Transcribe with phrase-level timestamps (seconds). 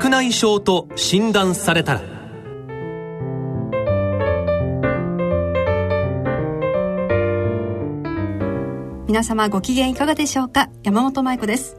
[0.00, 2.00] 白内障と診断されたら。
[9.06, 10.70] 皆様ご機嫌いかがでしょうか？
[10.84, 11.76] 山本舞子です。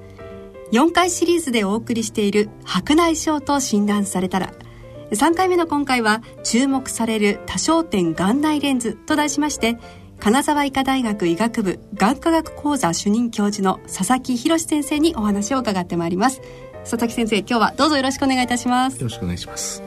[0.71, 4.53] 4回シリーズでお送りしている白内障と診断されたら。
[5.09, 9.79] 3回目の今回は注目される多焦点眼内レンズと題しまして
[10.19, 16.43] 金沢医科大学医学部眼科学講座主任教授の佐々木博先生にお話を伺ってまいります。
[16.83, 18.97] 佐々木先生今日はどうぞよろしくお願いいたします。
[18.97, 19.83] よろしくお願いします。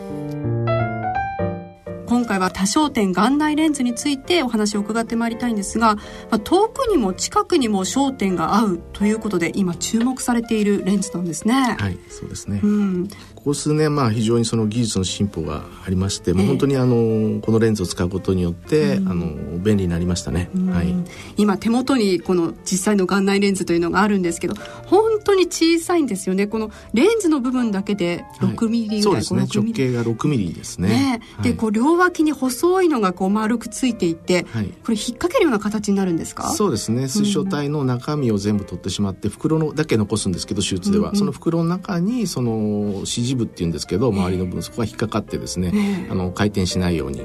[2.06, 11.76] 今回は多焦点眼内レンズについてお話を伺ってまいりたいんですが、まあ、遠くにも近くにも焦点が合うということで今注目されているレンズなんですね。
[11.78, 20.94] はいそうですね、うん、ここ数年まあ非常にその技術の進歩がありまして、もう本当にあのこのレンズを使うことによって、あの便利になりましたね、はい、
[21.36, 24.54] 今手元にこの実際の眼内レンズというのがあるんですけど
[24.86, 26.46] 本当に小さいんですよね。
[26.46, 29.62] このレンズの部分だけで6ミリぐらい、はい、そうですね。
[29.62, 30.88] 直径が6ミリですね。
[30.88, 36.50] ね、でこう両脇に細いのがこう丸くついていて、はい、これ引っ掛けるような形になるんですか？
[36.50, 37.08] そうですね。
[37.08, 47.18] 水晶体の中身を全部取ってしまって袋のだけ残すんですけど手術では、うんうん、その袋の中にその支持部っていうんですけど周りの分そこが引っかかってですね、あの回転しないように、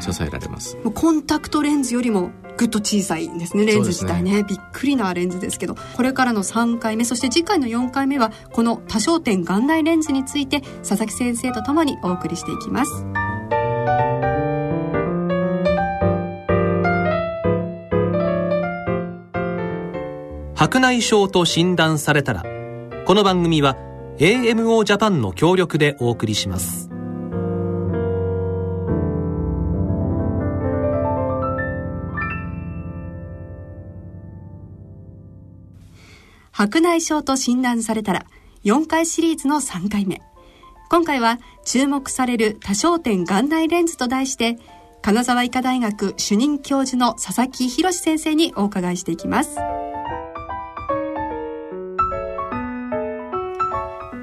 [0.00, 0.76] 支えられます。
[0.94, 2.30] コンタクトレンズよりも
[2.60, 3.64] ぐっと小さいんですね。
[3.64, 13.06] レンズ自体ね、ね、びっくりなレンズですけどこれからの3回目そして次回の4回目はこの多焦点眼内レンズについて佐々木先生とともにお送りしていきます。
[20.54, 22.44] 白内障と診断されたら
[23.06, 23.78] この番組は
[24.18, 26.90] AMO ジャパンの協力でお送りします。
[36.60, 38.26] 白内障と診断されたら
[38.64, 40.20] 4回シリーズの3回目。
[40.90, 44.58] 今回は注目される多焦点眼内レンズと題して
[45.00, 49.54] 金沢医科大学主任教授の佐々木博先生にお伺いしていきます。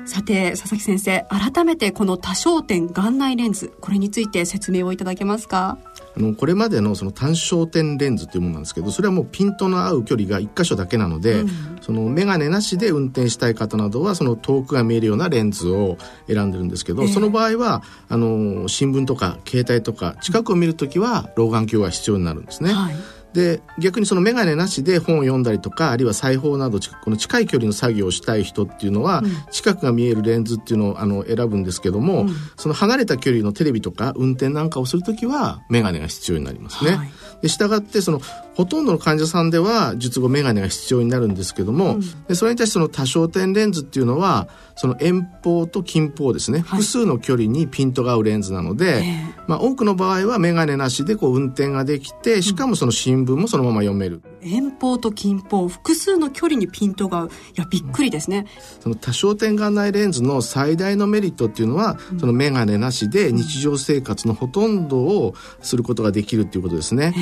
[0.06, 5.80] さて佐々木先生改めてこの多焦点眼内レンズこれについて説明をいただけますか？
[6.18, 11.50] あのこれまでのその単焦点レンズというものなんですけどそれはもうピントの合う距離が1箇所だけなので、うん、
[11.82, 15.98] その眼鏡なしで運転したい方などはその遠くが見えるようなレンズを
[16.28, 22.74] 選んでるんですけど、えー、その場合はあの新聞とか携帯とか近くを見るときは老眼鏡が必要になるんですね。
[22.74, 22.96] はい
[23.38, 36.96] で逆にその眼鏡なしで本を読んだりとかあるいは裁縫などこの近い距離の作業をしたい人っていうのは、うん、近くが見えるレンズっていうのをあの選ぶんですけども、うん、その離れた距離のテレビとか運転なんかをする時は眼鏡が必要になりますね。
[36.96, 37.10] はい、
[37.44, 38.22] で従ってその
[38.58, 49.04] ほとんどの患者さんでは術後眼鏡が必要になるんですけども、うん、でそれに対してその多焦点レンズっていうのはその遠方と近方ですね、複数の距離にピントが合うレンズなので、
[49.46, 54.24] まあ、多くの場合は眼鏡なしでこう運転ができてしかもその新聞もそのまま読める。
[54.42, 57.28] 遠方と近方複数の距離にピントが合う。
[57.28, 67.14] いやびっくりですね、うん、その多焦点眼内レンズの最大のメリットっていうのは、うん、その眼鏡なしで日常生活のほとんどをすることができるっていうことですね、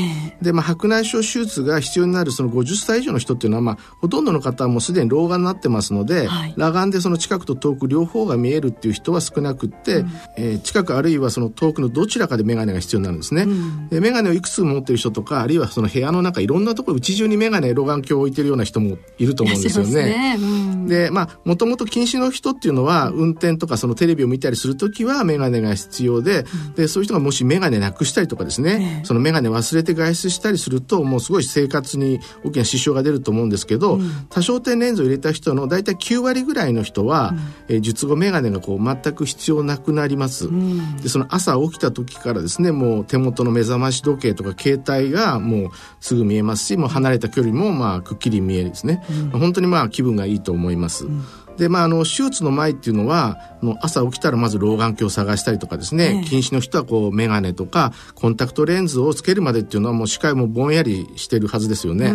[0.42, 20.06] で、まあ、白内障手術が必要になるその50歳以上の人っていうのは、まあ、ほとんどの方はもうすでに老眼になってますので、はい、裸眼でその近くと遠く両方が見えるっていう人は少なくって、うん、えー、近くあるいはその遠くのどちらかで眼鏡が必要になるんですね、うん、で眼鏡をいくつも持ってる人とかあるいはその部屋の中いろんなところ家中に眼鏡老眼鏡を置いてるような人もいると思うんですよね。
[20.06, 20.38] ね。
[20.40, 26.46] うん、でまあもともと近視の人っていうのは運転とかそのテレビを見たりするときは眼鏡が必要で,、
[26.76, 34.00] でそういう人がもし眼鏡なくしたりとかですね、その眼鏡忘れて外出したりするともうすごい生活に大きな支障が出ると思うんですけど、
[34.30, 37.34] 多焦点レンズを入れた人の大体9割ぐらいの人は、
[37.70, 40.50] うん、え術後眼鏡がこう全く必要なくなります。
[41.02, 49.04] でその朝起きた時からですねもう手元の目覚まし時計とか携帯がもうすぐ見えますしもう離れた距離もまあくっきり見えるですね、
[49.34, 51.06] うん、本当にまあ気分がいいと思います。
[51.06, 51.26] うん。
[51.58, 62.14] で、まあ、あの、手術の前っていうのは、の朝起きたらまず老眼鏡を探したりとかですね、近視の人はこう、眼鏡とか、コンタクトレンズをつけるまでっていうのはもう視界もぼんやりしてるはずですよね。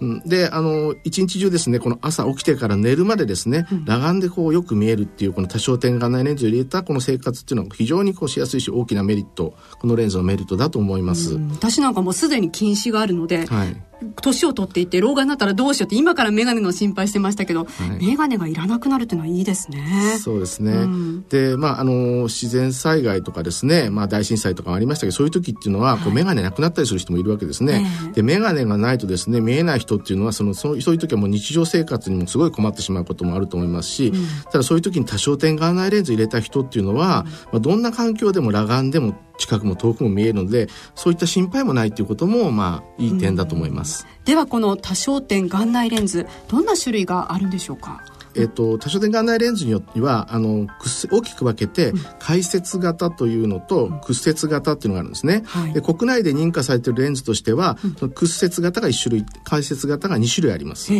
[0.00, 11.34] うん、で、あの、一日中ですね、この朝起きてから寝るまでですね、裸眼でこう、よく見えるっていう、この多焦点眼内レンズを入れたこの生活っていうのは非常にこうしやすいし、大きなメリット、このレンズのメリットだと思います。
[11.50, 13.76] 私なんかもうすでに近視があるので、はい、
[14.20, 17.66] 年を取っていて老眼になったらどうしようって今から眼鏡の心配してましたけど、は
[18.00, 20.18] い、眼鏡がいらなくなるっていうのはいいですね。
[20.20, 21.22] そうですね、ね。
[21.28, 27.86] で、まあ、あの、自然災害とかですね、まあ、大震災とかありましたけど、そういう時っていうのは、こう、眼鏡なくなったりする人もいるわけですね。
[28.14, 34.12] で、眼鏡がないとですね、見えない人っていうのは、その、そういう時はもう日常生活にもすごい困ってしまうこともあると思いますし、
[34.50, 48.02] ただそういう時に多焦点眼内レンズ入れた人っていうのは、まあ、どんな環境でも裸眼でも近くも遠くも見えるのでそういった心配もないということもまあいい点だと思います、ではこの多焦点眼内レンズどんな種類があるんでしょうか？
[48.36, 50.66] えっと、多焦点眼内レンズによってはあの
[51.10, 60.92] 大きく分けて解説型というのと屈折型っていうのがあるんですね、はい、で国内で認可されているレンズとしては、うん、屈折型が1種類解説型が2種類あります。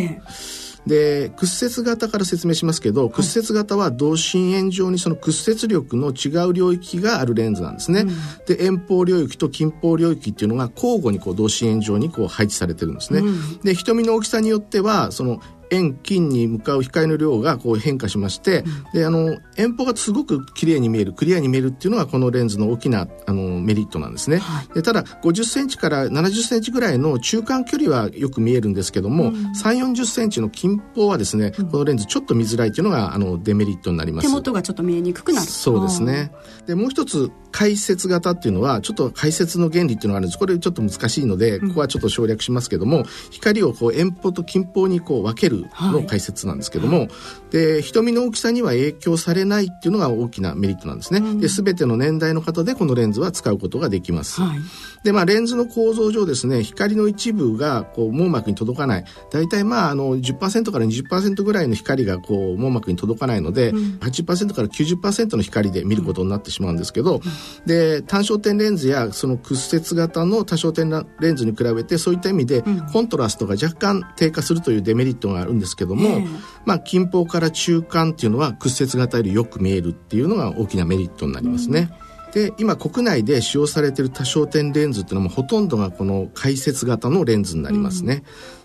[0.87, 8.09] で屈折型から説明しますけど屈折型は同心円状にその屈折力の違う領域があるレンズなんですね、うん、
[8.45, 34.27] で遠方領域と近方領域っていうのが交互にこう同心円状にこう配置されてるんですね、うん、で瞳の大きさによってはその遠近に向かう光の量がこう変化しまして、うん、であの遠方がすごく綺麗に見えるクリアに見えるっていうのがこのレンズの大きなあのメリットなんですね、はい、でただ50センチから70センチぐらいの中間距離はよく見えるんですけども、うん、3 4 0センチの近方はですね、うん、このレンズちょっと見づらいっていうのがあのデメリットになります。
[34.27, 35.47] 手元がちょっと見えにくくなる。
[35.47, 36.31] そうですね。
[36.65, 40.39] でもう一つ解説型っていうのはちょっと解説の原理っていうのがあるんです。
[40.39, 47.09] これちょっと難しいのでここはちょっと省略しますけども、光をこう遠方と近方にこう分けるの解説なんですけども、はい、
[47.51, 54.59] で瞳の大きさには影響されないっていうのが大きなメリットなんですね、うん、で全ての年代の方でこのレンズは使うことができます、はい、
[55.03, 59.05] でまあレンズの構造上ですね光の一部がこう網膜に届かない。
[59.31, 67.21] 大体まああの10%から20%ぐらいの光がこう網膜に届かないので、うん、80%から90%の光で見ることになってしまうんですけど、うん、
[67.65, 70.89] で単焦点レンズやその屈折型の多焦点
[71.19, 76.21] レンズに比べてそういった意味でコントラストが若干低下するというデメリットがあるんですけども、
[76.65, 81.89] まあ、近方から中間っていうのは屈折型よりよく見えるっていうのが大きなメリットになりますね。
[82.33, 88.23] で今国内で使用されている多焦点レンズっていうのもほとんどがこの解説型のレンズになりますね。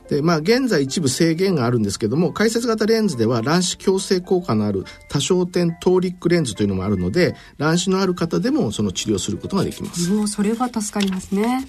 [0.08, 10.10] でまあ、現在一部制限があるんですけども解説型レンズでは乱視矯正効果のある多焦点トーリックレンズというのもあるので乱視のある方でもその治療することができます。
[10.10, 11.66] もうそれは助かりますね。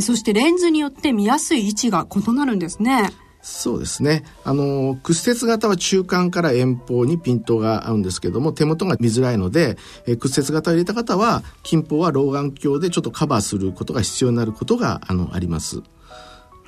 [0.00, 3.10] そしてレンズによって見やすい位置が異なるんですね
[3.42, 4.22] そうですね。
[4.44, 15.82] あの、屈折型は中間から遠方にピントが合うんですけども、手元が見づらいので、え屈折型を入れた方は、近方は老眼鏡でちょっとカバーすることが必要になることが、あの、あります。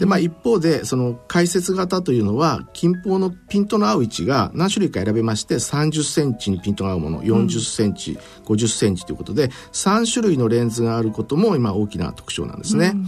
[0.01, 12.95] で、まあ一方で、その解説型というのは、近方のピントの合う位置が何種類か選べまして、30センチにピントが合うもの、40センチ、うん、50センチということで、3種類のレンズがあることも今大きな特徴なんですね。
[12.95, 13.07] うん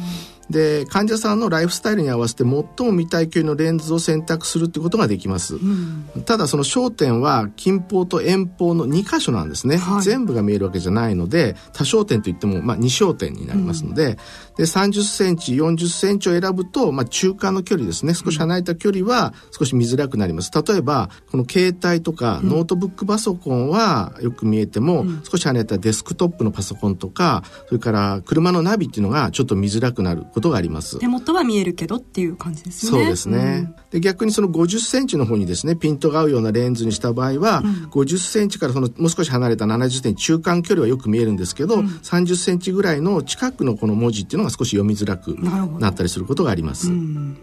[0.51, 2.51] で患者さんのライフスタイルに合わせて最
[2.87, 14.19] も見たい距離のレンズを選択するってことができます、うん、ただその焦点は近方と遠方の2箇所なんですね、はい、全部が見えるわけじゃないので多焦点といっても、まあ、2焦点になりますのでうん、で
[14.65, 18.15] 30センチ40センチを選ぶと、まあ、中間の距離ですね。
[18.15, 20.51] 少し離れた距離は少し見づらくなります。
[20.53, 30.99] 例えばこの携帯とかノートブックパソコンはよく見えても、うん、少し離れたデスクトップのパソコンとかそれから車のナビっていうのがちょっと見づらくなることがあります。
[30.99, 32.93] 手元は見えるけどっていう感じですね。
[32.93, 45.35] そうですね、うん、で逆にその50センチの方にですねピントが合うようなレンズにした場合は、うん、50センチからそのもう少し離れた70センチ中間距離はよく見えるんですけど、うん、30センチぐらいの近くのこの文字っていうのが少し読みづらく
[45.81, 46.91] なったりすることがあります。
[46.91, 47.38] うん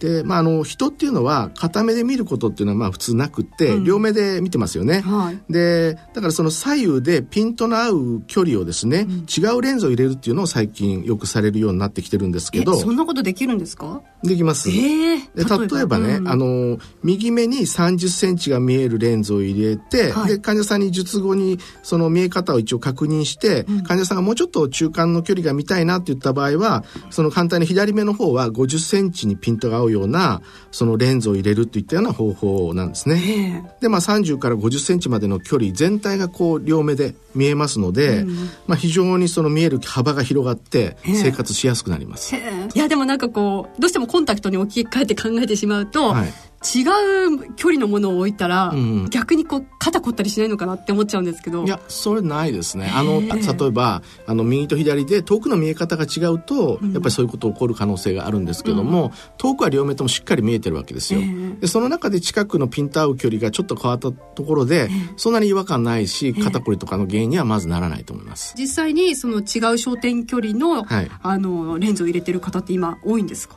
[0.00, 12.74] で、まあ、あの人っていうのは片目で見ることっていうのはまあ普通なくって、うん、両目で見てますよね、はい、でだからその左右でピントの合う距離をですね、うん、違うレンズを入れるっていうのを最近よくされるようになってきてるんですけど。
[12.78, 14.02] そんなことできるんですか？
[14.22, 15.98] できます、えー、で例えば。
[15.98, 33.64] ね、うん、あの右目に3 0センチが見えるレンズを入れて、はい、で患者さんに術後にその見え方を一応確認して、患者さんがもうちょっと中間の距離が見たいなって言った場合はその簡単に左目の方は5 0センチにピントが合うようなそのレンズを入れるといったような方法なんですね。
[33.80, 42.34] で、まあ、30から50センチまでの距離全体がこう両目で見えますので、うん、まあ、非常にその見える幅が広がって生活しやすくなります。
[42.34, 42.38] い
[42.78, 51.64] やでもなんかこうどうしてもコンタクトに置き換えて考えてしまうと、はい違う距離のものを置いたら、うん、逆にこう肩凝ったりしないのかなって思っちゃうんですけど。
[51.64, 52.90] いやそれないですね。
[52.94, 61.20] あの例えばあの右と左で遠くの見え方が違うと、うん、やっぱりそういうこと起こる可能性があるんですけども、うん、遠くは両目ともしっかり見えてるわけですよ、
[61.60, 68.54] でその中で近くのピント合う距離がちょっと変わったところで、そんなに違和感ないし肩こりとかの原因にはまずならないと思います。
[68.58, 69.42] 実際にその違う
[69.78, 73.56] 焦点距離のはい、あのレンズを入れてる方って今多いんですか？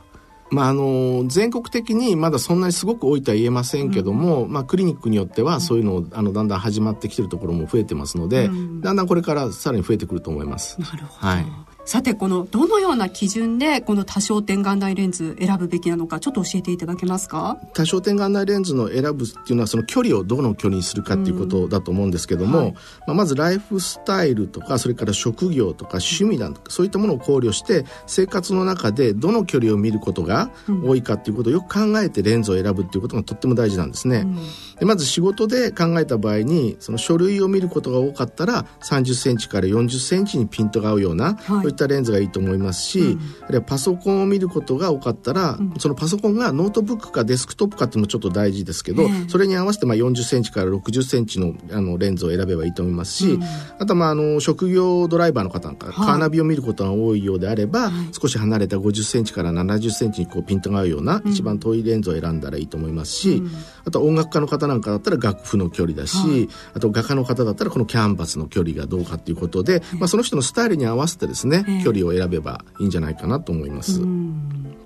[0.52, 10.78] まあ、あの全国的にまだそんなにすごく多いとは言えませんけども、うん、まあ、クリニックによってはそういうのをあのだんだん始まってきてるところも増えてますので、うん、だんだんこれからさらに増えてくると思います。
[10.78, 11.46] なるほど、はい
[11.84, 17.58] さてこのどのような基準でこの多焦点眼内レンズ選ぶべきなのかちょっと教えていただけますか？
[17.74, 30.50] 多焦点眼内レンズの選ぶっていうのはその距離をどの距離にするかっていうことだと思うんですけども、うんはい、まあ、まずライフスタイルとかそれから職業とか趣味なんとかそういったものを考慮して生活の中でどの距離を見ることが
[30.84, 34.18] 多いかっていうことをよく考えてレンズを選ぶっていうことがとっても大事なんですね。
[34.18, 34.36] うん、
[34.78, 53.42] でまず仕事で考えた場合にその書類を見ることが多かったら30センチから40センチにピントが合うような、はい、いったレンズがいいと思いますし、うん、あるいはパソコンを見ることが多かったら、うん、そのパソコンがノートブックかデスクトップかっていうのもちょっと大事ですけど、それに合わせてまあ40センチから60センチのあのレンズを選べばいいと思いますし、うん、
[53.78, 63.42] あとはまああの職業ドライバーの方なんか、はい、カーナビを見ることが多いようであれば、はい、少し離れた50センチから70センチにこうピントが合うような、一番遠いレンズを選んだらいいと思いますし、
[63.84, 74.00] あとは音楽家の方なんかだったら楽譜の距離だし、はい、あと画家の方だったらこのキャンバスの距離がどうかっていうことで、まあ、その人のスタイルに合わせてですね、距離を選べばいいんじゃないかなと思います。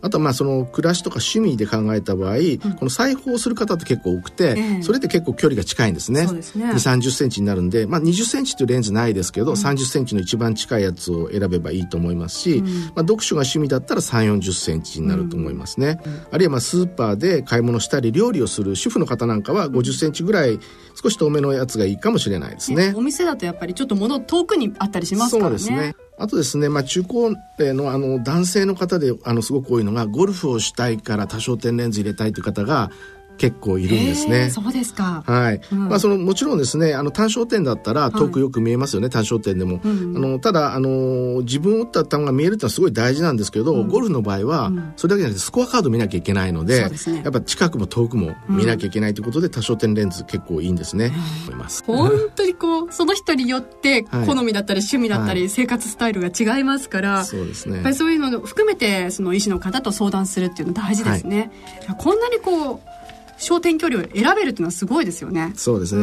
[0.07, 6.27] あとまあその暮らしとか趣味で考えた場合、うん、この裁縫する方って結構多くて、えー、それって結構距離が近いんですね。
[6.27, 6.67] そうですね。
[6.67, 16.01] 2、30センチになるんで、まあ20センチっていうレンズないですけど、うん、30センチの一番近いやつを選べばいいと思いますし、うん、まあ読書が趣味だったら3、40センチになると思いますね。
[16.05, 20.61] うん、あるいはまあスーパーで買い物したり料理をする主婦の方なんかは50センチぐらい
[20.95, 22.93] 少し遠めのやつがいいかもしれないですね。
[22.95, 25.59] お店だとやっぱりちょっと物遠くにあったりしますからね。
[25.59, 26.06] そうですね。
[26.19, 32.91] あとですね、まあ、中高齢のあの男性の方であのすごく多いのがゴルフをしたいから多焦点レンズ入れたいという方が
[33.39, 34.51] 結構いるんですね。
[34.51, 35.23] そうですか。
[35.27, 35.61] はい。
[35.73, 39.81] うん、まあそのもちろんですね、あの単焦点だったら遠くよく見えますよね、はい、単焦点でも。
[39.85, 51.13] うん、あのただあの自分を打った球が見えるってのはすごい大事なんですけど、うん、ゴルフの場合はそれだけじゃなくてスコアカード見なきゃいけないので、ね、やっぱ近くも遠くも見なきゃいけないということで、多焦点レンズ結構いいんですね。
[51.47, 51.85] 思います。
[51.87, 57.75] 本当にこう その人によって好みだったり趣味だったり生活スタイルが違いますから、はい、そうですね。
[57.75, 61.51] やっぱりそういうのを含めてその医師の方と相談するっていうの大事ですね。
[61.87, 63.06] はい、こんなにこう
[63.39, 65.53] 焦点距離を選べるっていうのはすごいですよね。
[65.57, 66.03] そうですね。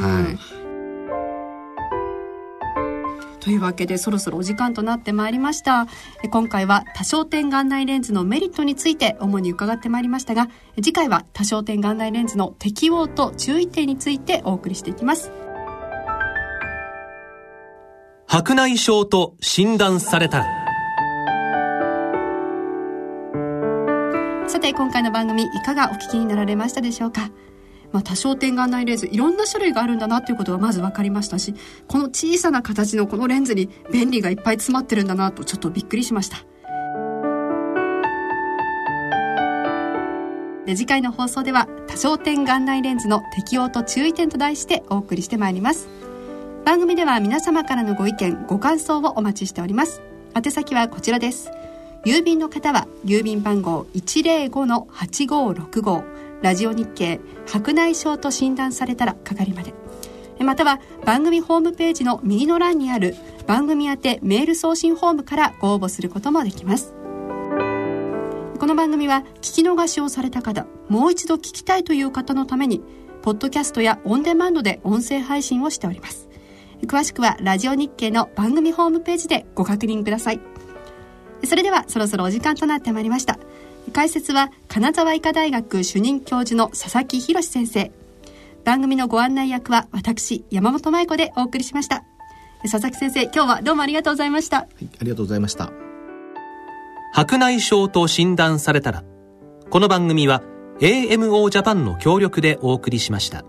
[0.00, 0.64] はい。
[3.44, 5.86] というわけでそろそろお時間となってまいりました
[6.30, 15.30] 今回は多焦点眼内レンズのメリットについて主に伺ってまいりましたが次回は多焦点眼内レンズの適応と注意点についてお送りしていきます
[18.26, 20.63] 白内障と診断された
[24.64, 27.30] て今回の番組いかがお聞きになられましたでしょうか？
[27.92, 31.54] まあ、多焦点眼内レンズいろんな種類があるんだなということがまず分かりましたし
[31.86, 36.38] この小さな形のこのレンズに便利がいっぱい詰まってるんだなとちょっとびっくりしました。
[40.64, 45.88] で次回の放送では多焦点眼内レンズの適用と注意点と題してお送りしてまいります。
[46.64, 50.00] 番組では皆様からのご意見ご感想をお待ちしております。
[50.34, 51.50] 宛先はこちらです。
[52.04, 56.04] 郵便の方は郵便番号105-8565
[56.42, 59.72] ラジオ日経白内障と診断されたら係まで。
[60.40, 66.92] または番組ホームページの右の欄にある番組宛てメール送信フォームからご応募することもできます。
[68.58, 72.82] この番組は聞き逃しをされた方もう一度聞きたいという方のために
[73.22, 76.28] ポッドキャストやオンデマンドで音声配信をしております。
[76.82, 80.53] 詳しくはラジオ日経の番組ホームページでご確認ください。
[81.46, 83.38] それではそろそろお時間となってまいりました。
[83.92, 87.90] 解説は金沢医科大学主任教授の佐々木博先生。
[88.64, 92.04] 番組のご案内役は私山本舞子でお送りしました。
[92.62, 95.70] 佐々木先生今日はどうもありがとうございました、はい、ありがとうございました。
[97.14, 99.04] 白内障と診断されたら
[99.70, 100.42] この番組は
[100.80, 103.44] AMO ジャパンの協力でお送りしました